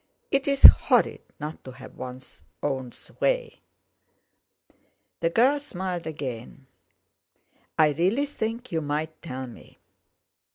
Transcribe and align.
It's 0.31 0.63
horrid 0.63 1.21
not 1.39 1.63
to 1.63 1.73
have 1.73 1.93
one's 1.95 2.43
own 2.63 2.91
way." 3.19 3.61
The 5.19 5.29
girl 5.29 5.59
smiled 5.59 6.07
again. 6.07 6.65
"I 7.77 7.89
really 7.89 8.25
think 8.25 8.71
you 8.71 8.81
might 8.81 9.21
tell 9.21 9.45
me." 9.45 9.77